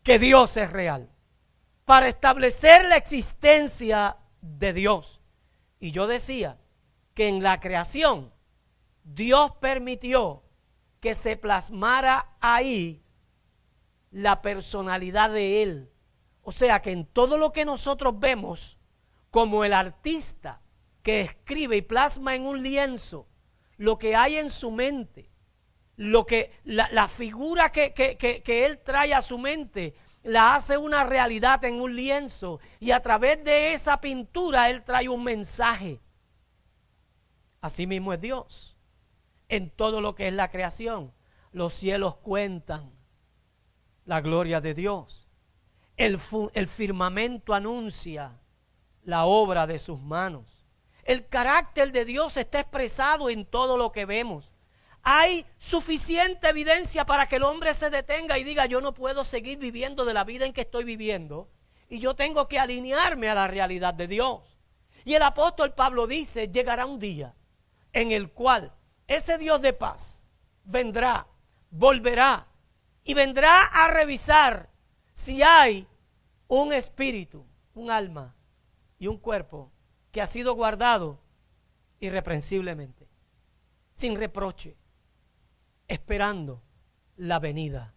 [0.02, 1.08] que Dios es real,
[1.86, 5.15] para establecer la existencia de Dios.
[5.86, 6.58] Y yo decía
[7.14, 8.34] que en la creación
[9.04, 10.42] Dios permitió
[11.00, 13.04] que se plasmara ahí
[14.10, 15.92] la personalidad de Él.
[16.42, 18.80] O sea que en todo lo que nosotros vemos,
[19.30, 20.60] como el artista
[21.04, 23.28] que escribe y plasma en un lienzo
[23.78, 25.30] lo que hay en su mente,
[25.98, 29.94] lo que la, figura que, que él trae a su mente,
[30.26, 35.08] la hace una realidad en un lienzo y a través de esa pintura Él trae
[35.08, 36.02] un mensaje.
[37.62, 38.76] Así mismo es Dios
[39.50, 41.14] en todo lo que es la creación.
[41.52, 42.92] Los cielos cuentan
[44.06, 45.30] la gloria de Dios.
[45.96, 46.20] El,
[46.54, 48.42] el firmamento anuncia
[49.04, 50.66] la obra de sus manos.
[51.04, 54.55] El carácter de Dios está expresado en todo lo que vemos
[55.08, 59.60] hay suficiente evidencia para que el hombre se detenga y diga, yo no puedo seguir
[59.60, 61.48] viviendo de la vida en que estoy viviendo
[61.88, 64.42] y yo tengo que alinearme a la realidad de Dios.
[65.06, 67.36] Y el apóstol Pablo dice, llegará un día
[67.94, 68.74] en el cual
[69.08, 70.26] ese Dios de paz
[70.64, 71.28] vendrá,
[71.70, 72.48] volverá
[73.04, 74.72] y vendrá a revisar
[75.14, 75.88] si hay
[76.48, 78.36] un espíritu, un alma
[78.98, 79.72] y un cuerpo
[80.12, 81.22] que ha sido guardado
[82.00, 83.08] irreprensiblemente,
[83.94, 84.76] sin reproche
[85.88, 86.62] esperando
[87.18, 87.94] la venida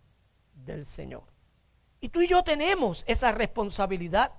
[0.53, 1.25] del Señor.
[2.01, 4.33] Y tú y yo tenemos esa responsabilidad.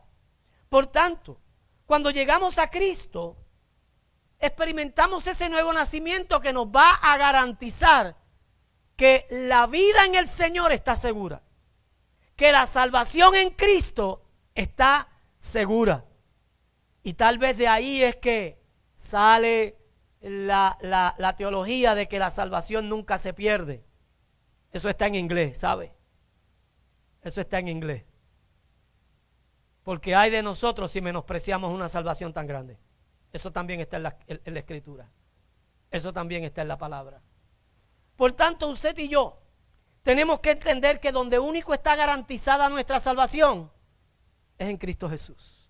[0.69, 1.41] Por tanto,
[1.85, 3.35] cuando llegamos a Cristo,
[4.39, 8.15] experimentamos ese nuevo nacimiento que nos va a garantizar
[8.95, 11.41] que la vida en el Señor está segura.
[12.35, 14.21] que la salvación en Cristo
[14.55, 16.05] está segura.
[17.03, 18.63] Y tal vez de ahí es que
[18.95, 19.78] sale
[20.21, 23.83] la, la, teología de que la salvación nunca se pierde.
[24.71, 25.93] Eso está en inglés, ¿sabe?
[27.21, 28.03] Eso está en inglés.
[29.83, 32.77] Porque hay de nosotros si menospreciamos una salvación tan grande.
[33.31, 35.09] Eso también está en la, en la escritura.
[35.89, 37.21] Eso también está en la palabra.
[38.15, 39.41] Por tanto, usted y yo
[40.03, 43.71] tenemos que entender que donde único está garantizada nuestra salvación
[44.57, 45.69] es en Cristo Jesús.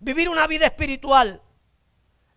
[0.00, 1.40] Vivir una vida espiritual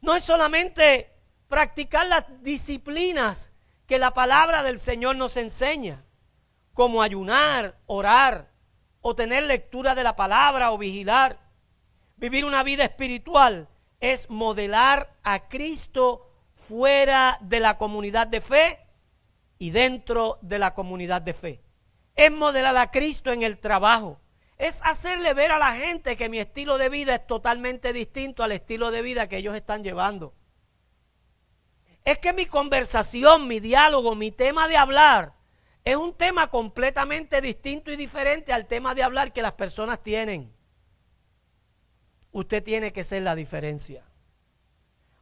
[0.06, 1.12] no es solamente
[1.48, 3.52] practicar las disciplinas
[3.88, 6.06] que la palabra del Señor nos enseña,
[6.74, 8.52] como ayunar, orar,
[9.02, 11.40] o tener lectura de la palabra o vigilar.
[12.18, 13.68] Vivir una vida espiritual
[14.00, 18.80] es modelar a Cristo fuera de la comunidad de fe
[19.58, 21.62] y dentro de la comunidad de fe.
[22.16, 24.20] Es modelar a Cristo en el trabajo.
[24.58, 28.54] Es hacerle ver a la gente que mi estilo de vida es totalmente distinto al
[28.54, 30.34] estilo de vida que ellos están llevando.
[32.06, 35.34] Es que mi conversación, mi diálogo, mi tema de hablar
[35.84, 40.52] es un tema completamente distinto y diferente al tema de hablar que las personas tienen.
[42.32, 44.04] Usted tiene que ser la diferencia.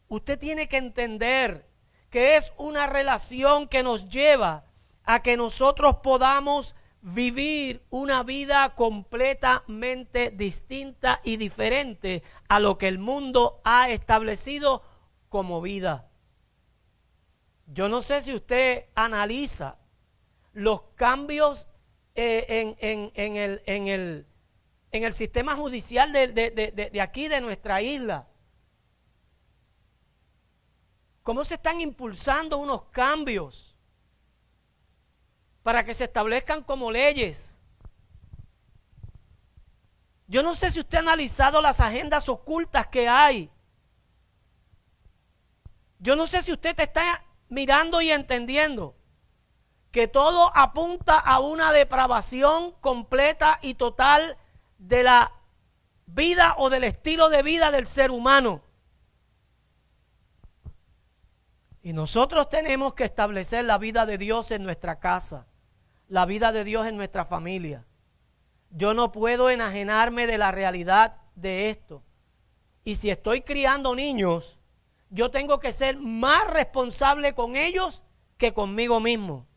[0.07, 1.67] Usted tiene que entender
[2.09, 4.65] que es una relación que nos lleva
[5.03, 12.97] a que nosotros podamos vivir una vida completamente distinta y diferente a lo que el
[12.97, 14.81] mundo ha establecido
[15.27, 16.09] como vida.
[17.67, 19.77] Yo no sé si usted analiza
[20.53, 21.67] los cambios
[22.15, 23.11] eh, en, el,
[23.65, 24.27] en, el,
[24.91, 28.27] en, el, sistema judicial de, de aquí, de nuestra isla.
[31.21, 33.72] ¿Cómo se están impulsando unos cambios?
[35.63, 37.61] Para que se establezcan como leyes.
[40.27, 43.49] Yo no sé si usted ha analizado las agendas ocultas que hay.
[45.99, 48.95] Yo no sé si usted está mirando y entendiendo
[49.91, 54.37] que todo apunta a una depravación completa y total
[54.79, 55.31] de la
[56.07, 58.63] vida o del estilo de vida del ser humano.
[61.81, 65.47] Y nosotros tenemos que establecer la vida de Dios en nuestra casa
[66.13, 67.87] la vida de Dios en nuestra familia.
[68.69, 72.03] Yo no puedo enajenarme de la realidad de esto.
[72.83, 74.59] Y si estoy criando niños,
[75.09, 78.03] yo tengo que ser más responsable con ellos
[78.37, 79.47] que conmigo mismo.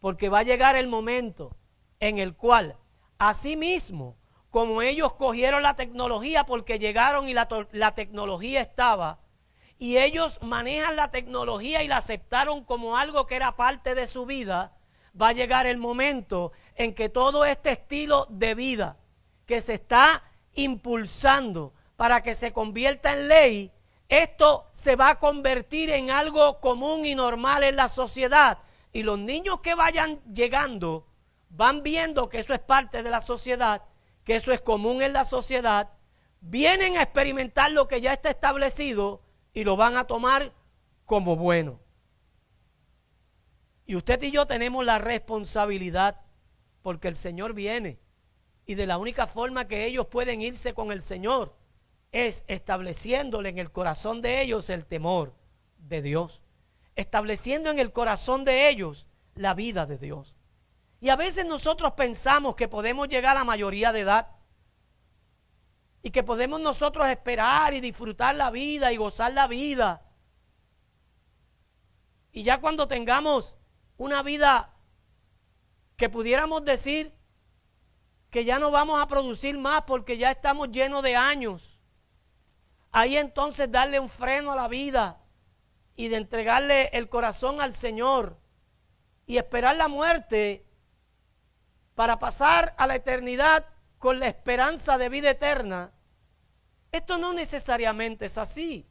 [0.00, 1.56] Porque va a llegar el momento
[1.98, 2.76] en el cual,
[3.16, 4.18] así mismo,
[4.50, 9.20] como ellos cogieron la tecnología porque llegaron y la, la tecnología estaba,
[9.78, 14.26] y ellos manejan la tecnología y la aceptaron como algo que era parte de su
[14.26, 14.73] vida,
[15.20, 18.96] va a llegar el momento en que todo este estilo de vida
[19.46, 20.22] que se está
[20.54, 23.72] impulsando para que se convierta en ley,
[24.08, 28.58] esto se va a convertir en algo común y normal en la sociedad.
[28.92, 31.06] Y los niños que vayan llegando
[31.48, 33.82] van viendo que eso es parte de la sociedad,
[34.24, 35.90] que eso es común en la sociedad,
[36.40, 39.22] vienen a experimentar lo que ya está establecido
[39.52, 40.52] y lo van a tomar
[41.06, 41.83] como bueno.
[43.86, 46.20] Y usted y yo tenemos la responsabilidad
[46.82, 47.98] porque el Señor viene.
[48.66, 51.54] Y de la única forma que ellos pueden irse con el Señor
[52.12, 55.34] es estableciéndole en el corazón de ellos el temor
[55.78, 56.40] de Dios.
[56.96, 60.36] Estableciendo en el corazón de ellos la vida de Dios.
[61.00, 64.28] Y a veces nosotros pensamos que podemos llegar a la mayoría de edad
[66.02, 70.02] y que podemos nosotros esperar y disfrutar la vida y gozar la vida.
[72.32, 73.56] Y ya cuando tengamos
[73.96, 74.74] una vida
[75.96, 77.14] que pudiéramos decir
[78.30, 81.78] que ya no vamos a producir más porque ya estamos llenos de años.
[82.90, 85.20] Ahí entonces darle un freno a la vida
[85.96, 88.38] y de entregarle el corazón al Señor
[89.26, 90.66] y esperar la muerte
[91.94, 93.66] para pasar a la eternidad
[93.98, 95.92] con la esperanza de vida eterna.
[96.90, 98.86] Esto no necesariamente es así.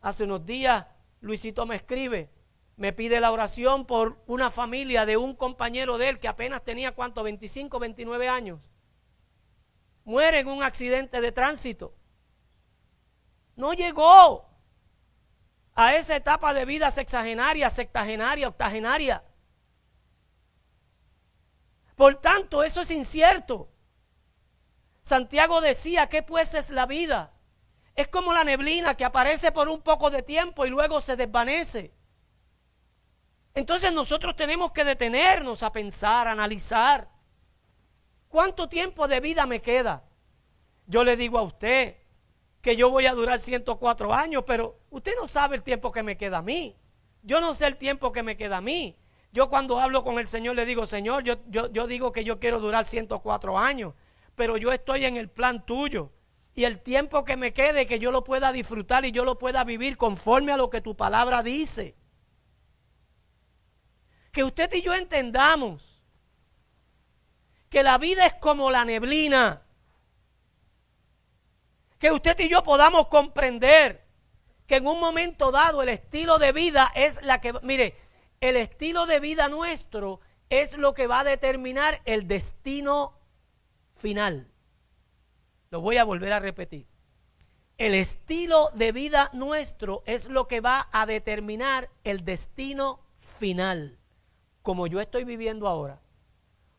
[0.00, 0.86] Hace unos días
[1.20, 2.30] Luisito me escribe,
[2.78, 6.92] me pide la oración por una familia de un compañero de él que apenas tenía
[6.92, 8.70] cuánto, 25, 29 años.
[10.04, 11.92] Muere en un accidente de tránsito.
[13.56, 14.48] No llegó
[15.74, 19.24] a esa etapa de vida sexagenaria, sectagenaria, octogenaria.
[21.96, 23.72] Por tanto, eso es incierto.
[25.02, 27.32] Santiago decía que pues es la vida.
[27.96, 31.97] Es como la neblina que aparece por un poco de tiempo y luego se desvanece.
[33.58, 37.08] Entonces nosotros tenemos que detenernos a pensar, a analizar.
[38.28, 40.04] ¿Cuánto tiempo de vida me queda?
[40.86, 41.96] Yo le digo a usted
[42.60, 46.16] que yo voy a durar 104 años, pero usted no sabe el tiempo que me
[46.16, 46.76] queda a mí.
[47.24, 48.96] Yo no sé el tiempo que me queda a mí.
[49.32, 52.38] Yo cuando hablo con el Señor le digo, Señor, yo, yo, yo digo que yo
[52.38, 53.94] quiero durar 104 años,
[54.36, 56.12] pero yo estoy en el plan tuyo.
[56.54, 59.64] Y el tiempo que me quede, que yo lo pueda disfrutar y yo lo pueda
[59.64, 61.97] vivir conforme a lo que tu palabra dice.
[64.32, 66.02] Que usted y yo entendamos
[67.68, 69.62] que la vida es como la neblina.
[71.98, 74.04] Que usted y yo podamos comprender
[74.66, 77.96] que en un momento dado el estilo de vida es la que, mire,
[78.40, 80.20] el estilo de vida nuestro
[80.50, 83.18] es lo que va a determinar el destino
[83.96, 84.50] final.
[85.70, 86.86] Lo voy a volver a repetir.
[87.76, 93.97] El estilo de vida nuestro es lo que va a determinar el destino final.
[94.68, 96.02] Como yo estoy viviendo ahora,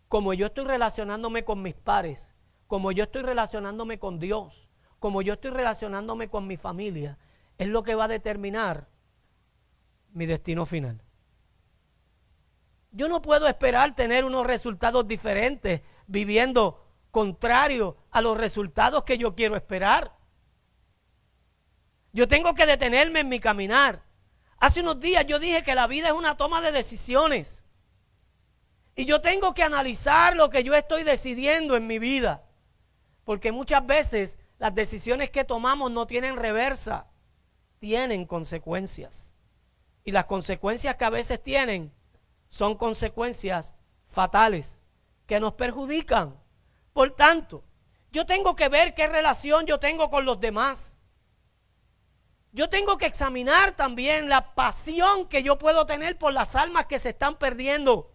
[0.07, 2.35] como yo estoy relacionándome con mis pares,
[2.67, 4.69] como yo estoy relacionándome con Dios,
[4.99, 7.17] como yo estoy relacionándome con mi familia,
[7.57, 8.89] es lo que va a determinar
[10.11, 11.01] mi destino final.
[12.91, 19.33] Yo no puedo esperar tener unos resultados diferentes viviendo contrario a los resultados que yo
[19.33, 20.15] quiero esperar.
[22.13, 24.03] Yo tengo que detenerme en mi caminar.
[24.59, 27.63] Hace unos días yo dije que la vida es una toma de decisiones.
[28.95, 32.43] Y yo tengo que analizar lo que yo estoy decidiendo en mi vida.
[33.23, 37.07] Porque muchas veces las decisiones que tomamos no tienen reversa,
[37.79, 39.33] tienen consecuencias.
[40.03, 41.93] Y las consecuencias que a veces tienen
[42.49, 43.75] son consecuencias
[44.07, 44.81] fatales
[45.25, 46.35] que nos perjudican.
[46.91, 47.63] Por tanto,
[48.11, 50.97] yo tengo que ver qué relación yo tengo con los demás.
[52.51, 56.97] Yo tengo que examinar también la pasión que yo puedo tener por las almas que
[56.97, 58.11] se están perdiendo.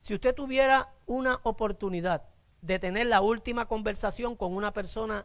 [0.00, 2.24] Si usted tuviera una oportunidad
[2.62, 5.24] de tener la última conversación con una persona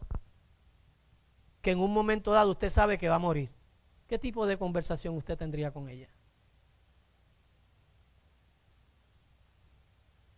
[1.61, 3.51] que en un momento dado usted sabe que va a morir,
[4.07, 6.09] ¿qué tipo de conversación usted tendría con ella?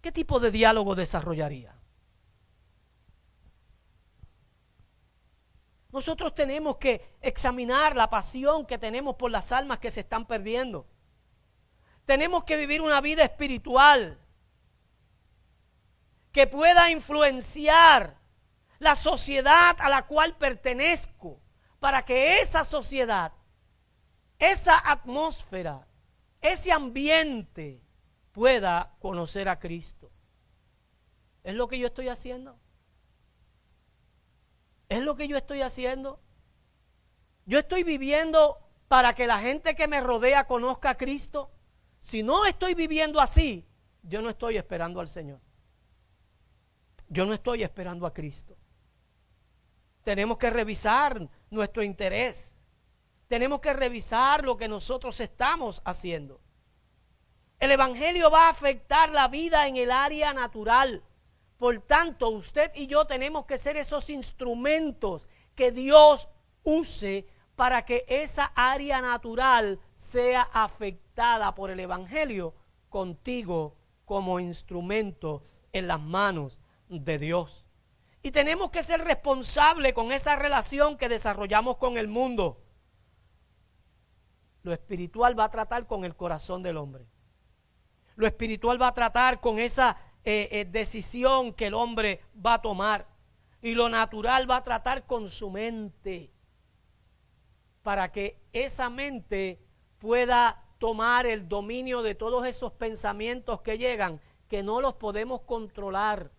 [0.02, 1.76] ¿Qué tipo de diálogo desarrollaría?
[5.92, 10.86] Nosotros tenemos que examinar la pasión que tenemos por las almas que se están perdiendo.
[12.06, 14.20] Tenemos que vivir una vida espiritual
[16.38, 18.16] que pueda influenciar
[18.78, 21.42] la sociedad a la cual pertenezco,
[21.80, 23.34] para que esa sociedad,
[24.38, 25.88] esa atmósfera,
[26.40, 27.82] ese ambiente
[28.34, 30.12] pueda conocer a Cristo.
[31.44, 32.60] ¿Es lo que yo estoy haciendo?
[34.90, 36.22] ¿Es lo que yo estoy haciendo?
[37.48, 41.50] Yo estoy viviendo para que la gente que me rodea conozca a Cristo.
[42.00, 43.68] Si no estoy viviendo así,
[44.04, 45.47] yo no estoy esperando al Señor.
[47.10, 48.56] Yo no estoy esperando a Cristo.
[50.04, 52.58] Tenemos que revisar nuestro interés.
[53.28, 56.40] Tenemos que revisar lo que nosotros estamos haciendo.
[57.60, 61.04] El Evangelio va a afectar la vida en el área natural.
[61.58, 66.30] Por tanto, usted y yo tenemos que ser esos instrumentos que Dios
[66.64, 72.54] use para que esa área natural sea afectada por el Evangelio
[72.90, 75.44] contigo como instrumento
[75.74, 76.60] en las manos
[76.90, 77.66] de Dios.
[78.24, 82.62] Y tenemos que ser responsables con esa relación que desarrollamos con el mundo.
[84.64, 87.08] Lo espiritual va a tratar con el corazón del hombre.
[88.16, 92.62] Lo espiritual va a tratar con esa eh, eh, decisión que el hombre va a
[92.62, 93.08] tomar.
[93.62, 96.32] Y lo natural va a tratar con su mente.
[97.82, 99.62] Para que esa mente
[100.00, 104.20] pueda tomar el dominio de todos esos pensamientos que llegan,
[104.50, 106.32] que no los podemos controlar.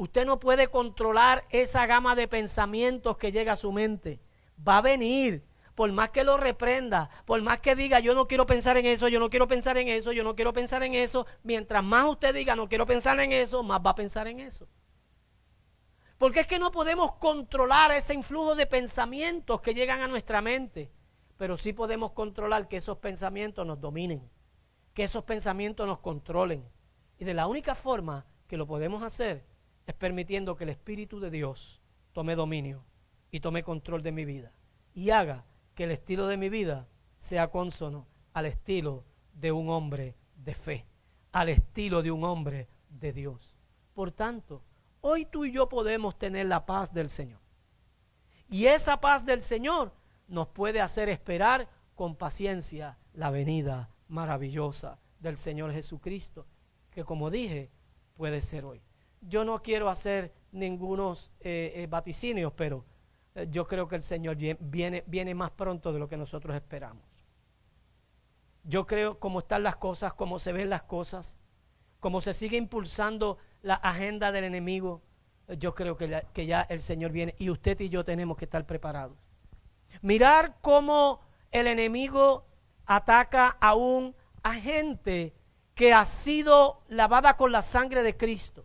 [0.00, 4.18] Usted no puede controlar esa gama de pensamientos que llega a su mente.
[4.66, 5.44] Va a venir,
[5.74, 9.08] por más que lo reprenda, por más que diga, yo no quiero pensar en eso,
[9.08, 12.32] yo no quiero pensar en eso, yo no quiero pensar en eso, mientras más usted
[12.32, 14.66] diga, no quiero pensar en eso, más va a pensar en eso.
[16.16, 20.90] Porque es que no podemos controlar ese influjo de pensamientos que llegan a nuestra mente,
[21.36, 24.26] pero sí podemos controlar que esos pensamientos nos dominen,
[24.94, 26.66] que esos pensamientos nos controlen.
[27.18, 29.49] Y de la única forma que lo podemos hacer
[29.90, 31.80] es permitiendo que el Espíritu de Dios
[32.12, 32.84] tome dominio
[33.30, 34.52] y tome control de mi vida
[34.94, 36.88] y haga que el estilo de mi vida
[37.18, 40.86] sea consono al estilo de un hombre de fe,
[41.32, 43.56] al estilo de un hombre de Dios.
[43.92, 44.62] Por tanto,
[45.00, 47.40] hoy tú y yo podemos tener la paz del Señor.
[48.48, 49.92] Y esa paz del Señor
[50.28, 56.46] nos puede hacer esperar con paciencia la venida maravillosa del Señor Jesucristo,
[56.92, 57.72] que como dije,
[58.14, 58.82] puede ser hoy.
[59.20, 62.84] Yo no quiero hacer ningunos eh, eh, vaticinios, pero
[63.34, 67.04] eh, yo creo que el Señor viene, más pronto de lo que nosotros esperamos.
[68.64, 71.36] Yo creo cómo están las cosas, cómo se ven las cosas,
[71.98, 75.02] cómo se sigue impulsando la agenda del enemigo,
[75.58, 78.66] yo creo que, que ya el Señor viene y usted y yo tenemos que estar
[78.66, 79.16] preparados.
[80.02, 82.46] Mirar cómo el enemigo
[82.86, 85.34] ataca a gente
[85.74, 88.64] que ha sido lavada con la sangre de Cristo.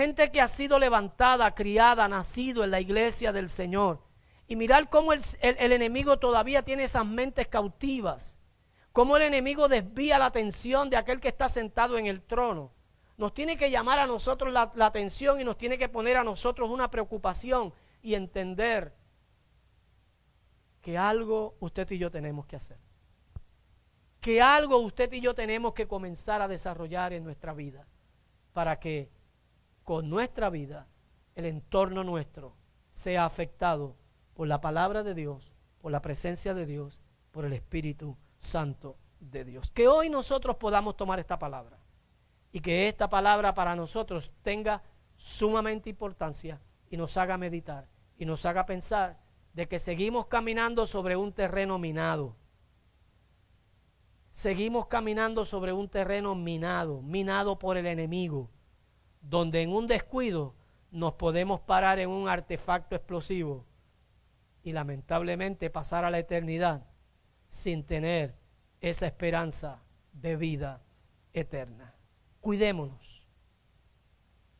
[0.00, 4.00] Gente que ha sido levantada, criada, nacido en la iglesia del Señor.
[4.48, 8.38] Y mirar cómo el, enemigo todavía tiene esas mentes cautivas.
[8.92, 12.72] Cómo el enemigo desvía la atención de aquel que está sentado en el trono.
[13.18, 16.24] Nos tiene que llamar a nosotros la, la atención y nos tiene que poner a
[16.24, 18.94] nosotros una preocupación y entender
[20.80, 22.78] que algo usted y yo tenemos que hacer.
[24.18, 27.86] Que algo usted y yo tenemos que comenzar a desarrollar en nuestra vida
[28.54, 29.19] para que
[29.90, 30.86] con nuestra vida
[31.34, 32.54] el entorno nuestro
[32.92, 33.96] sea afectado
[34.34, 37.00] por la palabra de Dios, por la presencia de Dios,
[37.32, 39.68] por el Espíritu Santo de Dios.
[39.72, 41.80] Que hoy nosotros podamos tomar esta palabra
[42.52, 44.80] y que esta palabra para nosotros tenga
[45.16, 49.18] sumamente importancia y nos haga meditar y nos haga pensar
[49.54, 52.36] de que seguimos caminando sobre un terreno minado.
[54.30, 58.50] Seguimos caminando sobre un terreno minado, minado por el enemigo,
[59.20, 60.54] donde en un descuido
[60.90, 63.64] nos podemos parar en un artefacto explosivo
[64.62, 66.86] y lamentablemente pasar a la eternidad
[67.48, 68.34] sin tener
[68.80, 70.82] esa esperanza de vida
[71.32, 71.94] eterna.
[72.40, 73.26] Cuidémonos,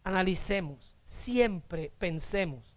[0.04, 2.74] analicemos, siempre pensemos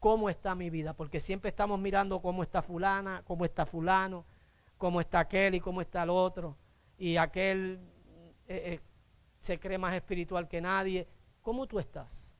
[0.00, 4.24] cómo está mi vida, porque siempre estamos mirando cómo está fulana, cómo está fulano,
[4.78, 6.56] cómo está aquel y cómo está el otro,
[6.98, 7.80] y aquel
[8.48, 8.80] eh, eh,
[9.40, 11.06] se cree más espiritual que nadie.
[11.46, 12.34] ¿Cómo tú estás?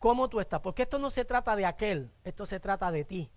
[0.00, 0.58] ¿Cómo tú estás?
[0.58, 3.30] Porque esto no se trata de aquel, esto se trata de ti.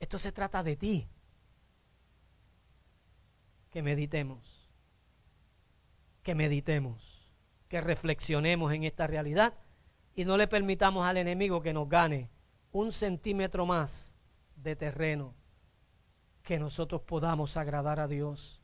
[0.00, 1.08] Esto se trata de ti.
[3.70, 4.68] Que meditemos,
[6.24, 7.30] que meditemos,
[7.68, 9.54] que reflexionemos en esta realidad
[10.16, 12.32] y no le permitamos al enemigo que nos gane
[12.72, 14.12] un centímetro más
[14.56, 15.36] de terreno,
[16.42, 18.60] que nosotros podamos agradar a Dios,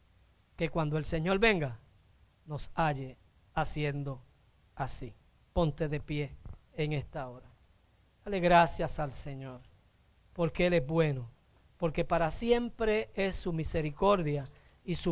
[0.57, 1.82] que cuando el Señor venga
[2.47, 3.17] nos halle
[3.55, 4.23] haciendo
[4.75, 5.15] así.
[5.53, 6.37] Ponte de pie
[6.75, 7.51] en esta hora.
[8.25, 9.61] Dale gracias al Señor,
[10.33, 11.29] porque Él es bueno,
[11.77, 14.45] porque para siempre es su misericordia
[14.85, 15.11] y su